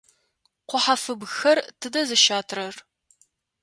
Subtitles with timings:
[0.69, 2.75] Ку хьафыбгхэр тыдэ зыщатрэр?